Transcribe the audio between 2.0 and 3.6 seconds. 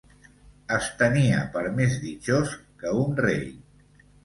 ditxós que un rei…